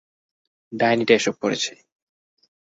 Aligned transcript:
ডাইনি 0.71 1.03
টা 1.07 1.13
এসব 1.19 1.35
করেছে! 1.43 1.71